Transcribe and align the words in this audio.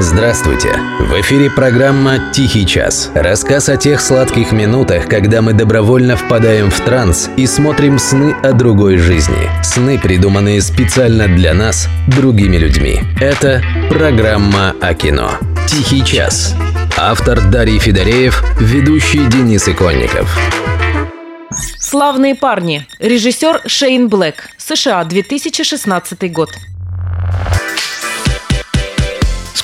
Здравствуйте! 0.00 0.78
В 1.00 1.20
эфире 1.22 1.50
программа 1.50 2.30
«Тихий 2.32 2.64
час». 2.64 3.10
Рассказ 3.16 3.68
о 3.68 3.76
тех 3.76 4.00
сладких 4.00 4.52
минутах, 4.52 5.08
когда 5.08 5.42
мы 5.42 5.54
добровольно 5.54 6.16
впадаем 6.16 6.70
в 6.70 6.80
транс 6.82 7.28
и 7.36 7.48
смотрим 7.48 7.98
сны 7.98 8.32
о 8.44 8.52
другой 8.52 8.98
жизни. 8.98 9.50
Сны, 9.64 9.98
придуманные 9.98 10.62
специально 10.62 11.26
для 11.26 11.52
нас, 11.52 11.88
другими 12.06 12.58
людьми. 12.58 13.00
Это 13.20 13.60
программа 13.90 14.76
о 14.80 14.94
кино. 14.94 15.32
«Тихий 15.66 16.04
час». 16.04 16.54
Автор 16.96 17.40
Дарий 17.50 17.80
Федореев, 17.80 18.44
ведущий 18.60 19.26
Денис 19.26 19.68
Иконников. 19.68 20.38
«Славные 21.50 22.36
парни». 22.36 22.86
Режиссер 23.00 23.62
Шейн 23.66 24.06
Блэк. 24.06 24.50
США, 24.58 25.02
2016 25.02 26.32
год. 26.32 26.50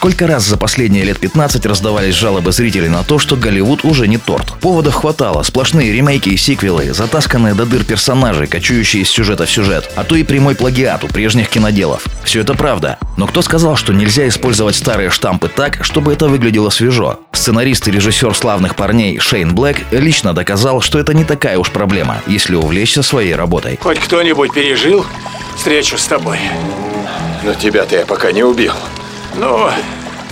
Сколько 0.04 0.26
раз 0.26 0.44
за 0.44 0.58
последние 0.58 1.02
лет 1.02 1.18
15 1.18 1.64
раздавались 1.64 2.14
жалобы 2.14 2.52
зрителей 2.52 2.90
на 2.90 3.04
то, 3.04 3.18
что 3.18 3.36
Голливуд 3.36 3.86
уже 3.86 4.06
не 4.06 4.18
торт. 4.18 4.52
Поводов 4.60 4.96
хватало, 4.96 5.42
сплошные 5.44 5.94
ремейки 5.94 6.28
и 6.28 6.36
сиквелы, 6.36 6.92
затасканные 6.92 7.54
до 7.54 7.64
дыр 7.64 7.84
персонажи, 7.84 8.46
кочующие 8.46 9.04
из 9.04 9.08
сюжета 9.08 9.46
в 9.46 9.50
сюжет, 9.50 9.90
а 9.96 10.04
то 10.04 10.14
и 10.14 10.22
прямой 10.22 10.56
плагиат 10.56 11.04
у 11.04 11.08
прежних 11.08 11.48
киноделов. 11.48 12.04
Все 12.22 12.42
это 12.42 12.52
правда. 12.52 12.98
Но 13.16 13.26
кто 13.26 13.40
сказал, 13.40 13.76
что 13.76 13.94
нельзя 13.94 14.28
использовать 14.28 14.76
старые 14.76 15.08
штампы 15.08 15.48
так, 15.48 15.82
чтобы 15.82 16.12
это 16.12 16.28
выглядело 16.28 16.68
свежо? 16.68 17.20
Сценарист 17.32 17.88
и 17.88 17.90
режиссер 17.90 18.34
славных 18.34 18.76
парней 18.76 19.18
Шейн 19.18 19.54
Блэк 19.54 19.86
лично 19.90 20.34
доказал, 20.34 20.82
что 20.82 20.98
это 20.98 21.14
не 21.14 21.24
такая 21.24 21.56
уж 21.56 21.70
проблема, 21.70 22.20
если 22.26 22.56
увлечься 22.56 23.02
своей 23.02 23.34
работой. 23.34 23.78
Хоть 23.80 24.00
кто-нибудь 24.00 24.52
пережил 24.52 25.06
встречу 25.56 25.96
с 25.96 26.04
тобой? 26.04 26.40
Но 27.42 27.54
тебя-то 27.54 27.96
я 27.96 28.04
пока 28.04 28.32
не 28.32 28.42
убил. 28.42 28.74
Ну, 29.36 29.68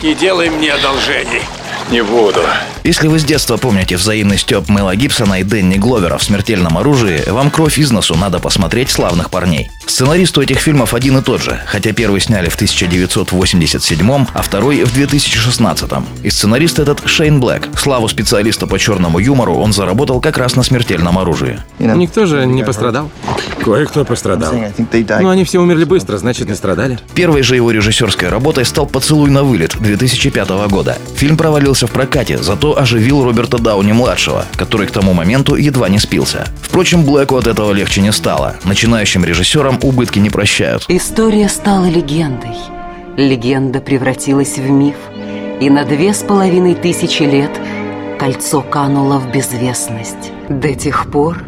не 0.02 0.14
делай 0.14 0.48
мне 0.48 0.72
одолжений. 0.72 1.42
Не 1.92 2.02
буду. 2.02 2.40
Если 2.84 3.06
вы 3.06 3.18
с 3.18 3.24
детства 3.24 3.58
помните 3.58 3.96
взаимный 3.96 4.38
стёб 4.38 4.68
Мэла 4.70 4.96
Гибсона 4.96 5.40
и 5.40 5.44
Дэнни 5.44 5.76
Гловера 5.76 6.16
в 6.16 6.22
«Смертельном 6.24 6.78
оружии», 6.78 7.22
вам 7.28 7.50
кровь 7.50 7.78
из 7.78 7.92
носу 7.92 8.16
надо 8.16 8.38
посмотреть 8.40 8.90
«Славных 8.90 9.30
парней». 9.30 9.70
Сценарист 9.86 10.36
у 10.38 10.42
этих 10.42 10.58
фильмов 10.58 10.94
один 10.94 11.18
и 11.18 11.22
тот 11.22 11.42
же, 11.42 11.60
хотя 11.66 11.92
первый 11.92 12.20
сняли 12.20 12.48
в 12.48 12.54
1987, 12.54 14.26
а 14.32 14.42
второй 14.42 14.84
в 14.84 14.92
2016. 14.94 15.90
И 16.24 16.30
сценарист 16.30 16.78
этот 16.78 17.02
Шейн 17.04 17.40
Блэк. 17.40 17.68
Славу 17.78 18.08
специалиста 18.08 18.66
по 18.66 18.78
черному 18.78 19.18
юмору 19.18 19.54
он 19.56 19.72
заработал 19.72 20.20
как 20.20 20.38
раз 20.38 20.56
на 20.56 20.62
«Смертельном 20.62 21.18
оружии». 21.18 21.60
Никто 21.78 22.26
же 22.26 22.46
не 22.46 22.64
пострадал? 22.64 23.10
Кое-кто 23.62 24.04
пострадал. 24.04 24.54
Но 25.20 25.28
они 25.28 25.44
все 25.44 25.60
умерли 25.60 25.84
быстро, 25.84 26.16
значит, 26.16 26.48
не 26.48 26.54
страдали. 26.54 26.98
Первой 27.14 27.42
же 27.42 27.54
его 27.54 27.70
режиссерской 27.70 28.28
работой 28.28 28.64
стал 28.64 28.86
«Поцелуй 28.86 29.30
на 29.30 29.44
вылет» 29.44 29.76
2005 29.78 30.48
года. 30.68 30.98
Фильм 31.16 31.36
провалился 31.36 31.81
в 31.86 31.92
прокате, 31.92 32.38
зато 32.38 32.78
оживил 32.78 33.24
Роберта 33.24 33.58
Дауни-младшего, 33.58 34.46
который 34.56 34.86
к 34.86 34.90
тому 34.90 35.12
моменту 35.12 35.56
едва 35.56 35.88
не 35.88 35.98
спился. 35.98 36.46
Впрочем, 36.60 37.04
Блэку 37.04 37.36
от 37.36 37.46
этого 37.46 37.72
легче 37.72 38.00
не 38.00 38.12
стало. 38.12 38.56
Начинающим 38.64 39.24
режиссерам 39.24 39.78
убытки 39.82 40.18
не 40.18 40.30
прощают. 40.30 40.84
История 40.88 41.48
стала 41.48 41.86
легендой. 41.86 42.56
Легенда 43.16 43.80
превратилась 43.80 44.56
в 44.58 44.70
миф. 44.70 44.96
И 45.60 45.70
на 45.70 45.84
две 45.84 46.12
с 46.14 46.22
половиной 46.22 46.74
тысячи 46.74 47.22
лет 47.22 47.50
кольцо 48.18 48.62
кануло 48.62 49.18
в 49.18 49.30
безвестность. 49.30 50.32
До 50.48 50.74
тех 50.74 51.10
пор, 51.10 51.38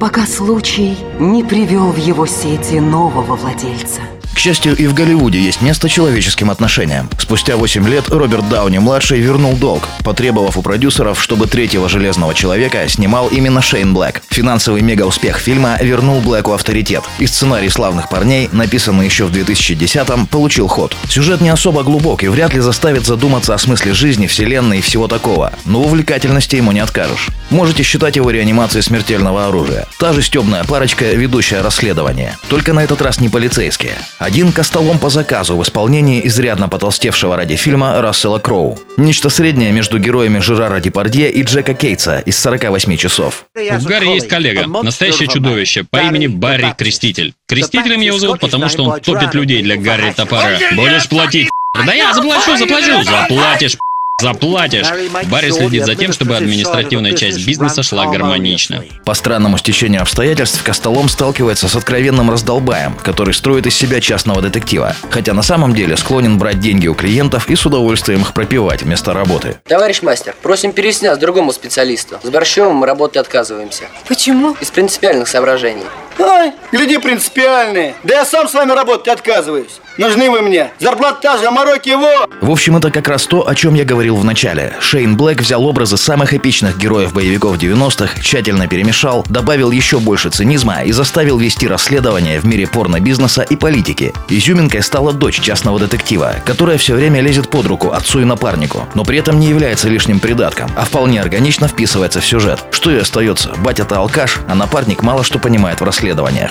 пока 0.00 0.26
случай 0.26 0.96
не 1.18 1.44
привел 1.44 1.92
в 1.92 1.98
его 1.98 2.26
сети 2.26 2.80
нового 2.80 3.36
владельца. 3.36 4.00
К 4.40 4.42
счастью, 4.42 4.74
и 4.74 4.86
в 4.86 4.94
Голливуде 4.94 5.38
есть 5.38 5.60
место 5.60 5.86
человеческим 5.90 6.50
отношениям. 6.50 7.10
Спустя 7.18 7.58
8 7.58 7.86
лет 7.86 8.08
Роберт 8.08 8.48
Дауни-младший 8.48 9.20
вернул 9.20 9.54
долг, 9.54 9.86
потребовав 10.02 10.56
у 10.56 10.62
продюсеров, 10.62 11.22
чтобы 11.22 11.46
третьего 11.46 11.90
«Железного 11.90 12.32
человека» 12.32 12.88
снимал 12.88 13.28
именно 13.28 13.60
Шейн 13.60 13.92
Блэк. 13.92 14.22
Финансовый 14.30 14.80
мега-успех 14.80 15.38
фильма 15.38 15.76
вернул 15.82 16.22
Блэку 16.22 16.54
авторитет, 16.54 17.04
и 17.18 17.26
сценарий 17.26 17.68
«Славных 17.68 18.08
парней», 18.08 18.48
написанный 18.50 19.04
еще 19.04 19.26
в 19.26 19.30
2010-м, 19.30 20.26
получил 20.26 20.68
ход. 20.68 20.96
Сюжет 21.06 21.42
не 21.42 21.50
особо 21.50 21.82
глубок 21.82 22.24
и 22.24 22.28
вряд 22.28 22.54
ли 22.54 22.60
заставит 22.60 23.04
задуматься 23.04 23.52
о 23.52 23.58
смысле 23.58 23.92
жизни, 23.92 24.26
вселенной 24.26 24.78
и 24.78 24.80
всего 24.80 25.06
такого, 25.06 25.52
но 25.66 25.82
увлекательности 25.82 26.56
ему 26.56 26.72
не 26.72 26.80
откажешь. 26.80 27.28
Можете 27.50 27.82
считать 27.82 28.16
его 28.16 28.30
реанимацией 28.30 28.82
смертельного 28.82 29.48
оружия. 29.48 29.86
Та 29.98 30.14
же 30.14 30.22
стебная 30.22 30.64
парочка, 30.64 31.04
ведущая 31.12 31.60
расследование. 31.60 32.38
Только 32.48 32.72
на 32.72 32.80
этот 32.80 33.02
раз 33.02 33.20
не 33.20 33.28
полицейские. 33.28 33.98
Один 34.30 34.52
костолом 34.52 35.00
по 35.00 35.08
заказу 35.08 35.56
в 35.56 35.62
исполнении 35.64 36.24
изрядно 36.24 36.68
потолстевшего 36.68 37.34
ради 37.34 37.56
фильма 37.56 38.00
Рассела 38.00 38.38
Кроу. 38.38 38.78
Нечто 38.96 39.28
среднее 39.28 39.72
между 39.72 39.98
героями 39.98 40.38
Жерара 40.38 40.78
Депардье 40.78 41.32
и 41.32 41.42
Джека 41.42 41.74
Кейтса 41.74 42.20
из 42.20 42.38
48 42.38 42.96
часов. 42.96 43.46
У 43.56 43.84
Гарри 43.88 44.14
есть 44.14 44.28
коллега, 44.28 44.68
настоящее 44.68 45.26
чудовище, 45.26 45.82
по 45.82 45.96
имени 45.96 46.28
Барри 46.28 46.72
Креститель. 46.78 47.34
Крестителем 47.48 48.00
его 48.02 48.18
зовут, 48.20 48.38
потому 48.38 48.68
что 48.68 48.84
он 48.84 49.00
топит 49.00 49.34
людей 49.34 49.62
для 49.62 49.76
Гарри 49.76 50.12
Топора. 50.12 50.60
Будешь 50.76 51.08
платить, 51.08 51.50
да 51.74 51.92
я 51.92 52.14
заплачу, 52.14 52.56
заплачу, 52.56 53.02
заплатишь, 53.02 53.78
Заплатишь. 54.20 54.86
Барри 55.30 55.50
следит 55.50 55.84
за 55.86 55.94
тем, 55.94 56.12
чтобы 56.12 56.36
административная 56.36 57.12
часть 57.12 57.46
бизнеса 57.46 57.82
шла 57.82 58.06
гармонично. 58.06 58.84
По 59.04 59.14
странному 59.14 59.58
стечению 59.58 60.02
обстоятельств 60.02 60.62
Костолом 60.62 61.08
сталкивается 61.08 61.68
с 61.68 61.76
откровенным 61.76 62.30
раздолбаем, 62.30 62.94
который 62.94 63.34
строит 63.34 63.66
из 63.66 63.74
себя 63.74 64.00
частного 64.00 64.42
детектива. 64.42 64.94
Хотя 65.10 65.34
на 65.34 65.42
самом 65.42 65.74
деле 65.74 65.96
склонен 65.96 66.38
брать 66.38 66.60
деньги 66.60 66.86
у 66.86 66.94
клиентов 66.94 67.48
и 67.48 67.56
с 67.56 67.66
удовольствием 67.66 68.22
их 68.22 68.32
пропивать 68.34 68.82
вместо 68.82 69.12
работы. 69.12 69.60
Товарищ 69.66 70.02
мастер, 70.02 70.34
просим 70.42 70.72
переснять 70.72 71.18
другому 71.18 71.52
специалисту. 71.52 72.18
С 72.22 72.28
Борщевым 72.28 72.76
мы 72.76 72.86
работать 72.86 73.16
отказываемся. 73.18 73.84
Почему? 74.08 74.56
Из 74.60 74.70
принципиальных 74.70 75.28
соображений. 75.28 75.84
Ай, 76.22 76.52
гляди, 76.70 76.98
принципиальные. 76.98 77.94
Да 78.02 78.14
я 78.14 78.24
сам 78.24 78.46
с 78.46 78.54
вами 78.54 78.72
работать 78.72 79.08
отказываюсь. 79.08 79.80
Нужны 79.96 80.30
вы 80.30 80.40
мне. 80.42 80.70
Зарплата 80.78 81.18
та 81.20 81.38
же, 81.38 81.46
а 81.46 81.50
мороки 81.50 81.90
его. 81.90 82.26
В 82.40 82.50
общем, 82.50 82.76
это 82.76 82.90
как 82.90 83.08
раз 83.08 83.26
то, 83.26 83.46
о 83.46 83.54
чем 83.54 83.74
я 83.74 83.84
говорил 83.84 84.16
в 84.16 84.24
начале. 84.24 84.72
Шейн 84.80 85.16
Блэк 85.16 85.40
взял 85.40 85.64
образы 85.64 85.96
самых 85.96 86.32
эпичных 86.32 86.78
героев 86.78 87.12
боевиков 87.12 87.56
90-х, 87.58 88.22
тщательно 88.22 88.66
перемешал, 88.66 89.26
добавил 89.28 89.70
еще 89.70 89.98
больше 89.98 90.30
цинизма 90.30 90.82
и 90.84 90.92
заставил 90.92 91.38
вести 91.38 91.66
расследование 91.66 92.40
в 92.40 92.44
мире 92.46 92.66
порно-бизнеса 92.66 93.42
и 93.42 93.56
политики. 93.56 94.14
Изюминкой 94.28 94.82
стала 94.82 95.12
дочь 95.12 95.40
частного 95.40 95.78
детектива, 95.78 96.36
которая 96.46 96.78
все 96.78 96.94
время 96.94 97.20
лезет 97.20 97.50
под 97.50 97.66
руку 97.66 97.92
отцу 97.92 98.20
и 98.20 98.24
напарнику, 98.24 98.88
но 98.94 99.04
при 99.04 99.18
этом 99.18 99.38
не 99.38 99.48
является 99.48 99.88
лишним 99.88 100.20
придатком, 100.20 100.70
а 100.76 100.84
вполне 100.84 101.20
органично 101.20 101.68
вписывается 101.68 102.20
в 102.20 102.26
сюжет. 102.26 102.64
Что 102.70 102.90
и 102.90 102.98
остается, 102.98 103.50
батя-то 103.58 103.98
алкаш, 103.98 104.40
а 104.48 104.54
напарник 104.54 105.02
мало 105.02 105.24
что 105.24 105.38
понимает 105.38 105.80
в 105.80 105.84
расследованиях. 106.10 106.50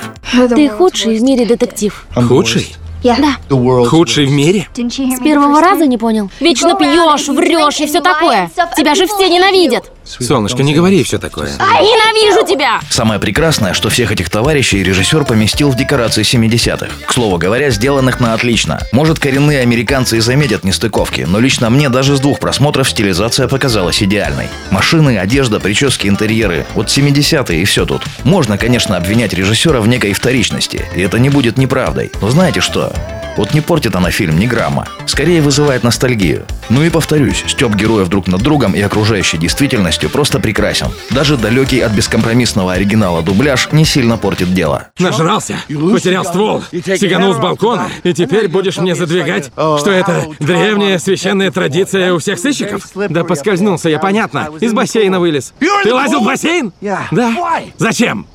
Ты 0.55 0.69
худший 0.69 1.19
в 1.19 1.23
мире 1.23 1.45
детектив. 1.45 2.05
Худший? 2.13 2.75
Да. 3.03 3.37
Худший 3.85 4.25
в 4.25 4.31
мире? 4.31 4.67
С 4.75 5.19
первого 5.23 5.61
раза 5.61 5.85
не 5.85 5.97
понял? 5.97 6.29
Вечно 6.39 6.75
пьешь, 6.75 7.27
врешь 7.27 7.79
и 7.79 7.87
все 7.87 8.01
такое. 8.01 8.49
Тебя 8.75 8.95
же 8.95 9.07
все 9.07 9.29
ненавидят. 9.29 9.91
Солнышко, 10.03 10.63
не 10.63 10.73
говори 10.73 11.03
все 11.03 11.19
такое. 11.19 11.51
Ненавижу 11.59 12.45
тебя! 12.45 12.79
Самое 12.89 13.19
прекрасное, 13.19 13.73
что 13.73 13.89
всех 13.89 14.11
этих 14.11 14.29
товарищей 14.29 14.83
режиссер 14.83 15.23
поместил 15.23 15.69
в 15.69 15.75
декорации 15.75 16.23
70-х. 16.23 16.87
К 17.05 17.13
слову 17.13 17.37
говоря, 17.37 17.69
сделанных 17.69 18.19
на 18.19 18.33
отлично. 18.33 18.79
Может, 18.91 19.19
коренные 19.19 19.59
американцы 19.59 20.17
и 20.17 20.19
заметят 20.19 20.63
нестыковки, 20.63 21.21
но 21.29 21.39
лично 21.39 21.69
мне 21.69 21.89
даже 21.89 22.17
с 22.17 22.19
двух 22.19 22.39
просмотров 22.39 22.89
стилизация 22.89 23.47
показалась 23.47 24.01
идеальной. 24.01 24.49
Машины, 24.71 25.19
одежда, 25.19 25.59
прически, 25.59 26.07
интерьеры. 26.07 26.65
Вот 26.73 26.87
70-е 26.87 27.61
и 27.61 27.65
все 27.65 27.85
тут. 27.85 28.01
Можно, 28.23 28.57
конечно, 28.57 28.97
обвинять 28.97 29.33
режиссера 29.33 29.79
в 29.79 29.87
некой 29.87 30.13
вторичности, 30.13 30.85
и 30.95 31.01
это 31.01 31.19
не 31.19 31.29
будет 31.29 31.57
неправдой. 31.57 32.11
Но 32.19 32.29
знаете 32.31 32.61
что? 32.61 32.88
Вот 33.37 33.53
не 33.53 33.61
портит 33.61 33.95
она 33.95 34.11
фильм 34.11 34.37
ни 34.37 34.47
грамма. 34.47 34.85
Скорее 35.05 35.41
вызывает 35.41 35.83
ностальгию. 35.83 36.45
Ну 36.69 36.83
и 36.83 36.89
повторюсь, 36.89 37.45
стёб 37.47 37.73
героев 37.73 38.09
друг 38.09 38.27
над 38.27 38.41
другом 38.41 38.73
и 38.73 38.81
окружающей 38.81 39.37
действительностью 39.37 40.09
просто 40.09 40.39
прекрасен. 40.39 40.87
Даже 41.09 41.37
далекий 41.37 41.79
от 41.79 41.93
бескомпромиссного 41.93 42.73
оригинала 42.73 43.21
дубляж 43.21 43.69
не 43.71 43.85
сильно 43.85 44.17
портит 44.17 44.53
дело. 44.53 44.87
Нажрался, 44.99 45.55
потерял 45.67 46.25
ствол, 46.25 46.63
сиганул 46.71 47.33
с 47.33 47.37
балкона, 47.37 47.89
и 48.03 48.13
теперь 48.13 48.49
будешь 48.49 48.77
мне 48.77 48.93
задвигать, 48.93 49.51
что 49.53 49.89
это 49.89 50.25
древняя 50.39 50.99
священная 50.99 51.49
традиция 51.49 52.13
у 52.13 52.19
всех 52.19 52.39
сыщиков? 52.39 52.83
Да 52.93 53.23
поскользнулся 53.23 53.89
я, 53.89 53.99
понятно. 53.99 54.49
Из 54.59 54.73
бассейна 54.73 55.19
вылез. 55.19 55.53
Ты 55.59 55.93
лазил 55.93 56.21
в 56.21 56.25
бассейн? 56.25 56.73
Да. 56.81 57.37
Зачем? 57.77 58.27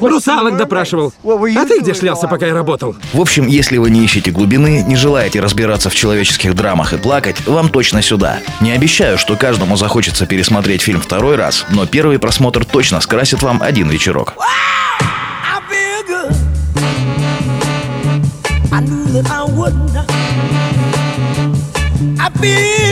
Русалок 0.00 0.56
допрашивал. 0.56 1.12
А 1.24 1.66
ты 1.66 1.80
где 1.80 1.94
шлялся, 1.94 2.28
пока 2.28 2.46
я 2.46 2.54
работал? 2.54 2.94
В 3.12 3.20
общем, 3.20 3.48
если 3.48 3.78
вы 3.78 3.90
не 3.90 4.01
ищете 4.04 4.30
глубины, 4.30 4.82
не 4.86 4.96
желаете 4.96 5.40
разбираться 5.40 5.90
в 5.90 5.94
человеческих 5.94 6.54
драмах 6.54 6.92
и 6.92 6.96
плакать, 6.96 7.46
вам 7.46 7.68
точно 7.68 8.02
сюда. 8.02 8.40
Не 8.60 8.72
обещаю, 8.72 9.18
что 9.18 9.36
каждому 9.36 9.76
захочется 9.76 10.26
пересмотреть 10.26 10.82
фильм 10.82 11.00
второй 11.00 11.36
раз, 11.36 11.66
но 11.70 11.86
первый 11.86 12.18
просмотр 12.18 12.64
точно 12.64 13.00
скрасит 13.00 13.42
вам 13.42 13.62
один 13.62 13.88
вечерок. 13.88 14.34
I 22.18 22.30
feel 22.40 22.91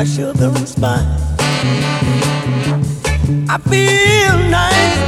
a 0.00 0.04
and 0.56 0.66
spine. 0.66 1.06
I 3.50 3.58
feel 3.68 4.38
nice, 4.48 4.98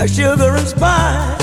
a 0.00 0.08
and 0.56 0.66
spine. 0.66 1.36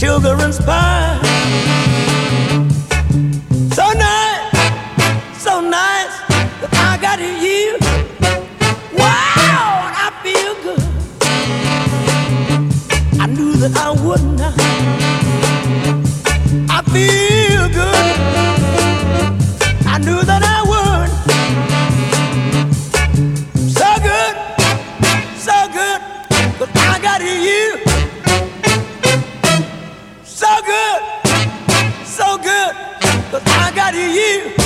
And 0.00 0.54
spice. 0.54 1.20
So 3.74 3.84
nice, 3.94 4.52
so 5.36 5.60
nice 5.60 6.14
that 6.60 6.70
I 6.72 6.98
got 7.00 7.18
you. 7.18 7.76
Wow, 8.96 9.90
I 9.92 10.10
feel 10.22 10.54
good. 10.62 10.82
I 13.20 13.26
knew 13.26 13.52
that 13.54 13.76
I 13.76 13.90
would 13.90 14.22
not. 14.38 14.54
I 16.70 16.82
feel 16.92 17.68
good. 17.68 18.16
I 19.84 19.98
knew 19.98 20.22
that 20.22 20.42
I 20.44 20.62
would. 20.70 21.10
So 23.68 23.98
good, 24.08 24.36
so 25.36 25.68
good, 25.72 26.00
but 26.58 26.68
I 26.76 26.98
got 27.02 27.20
you. 27.20 27.87
out 33.88 33.94
of 33.94 34.00
you. 34.00 34.57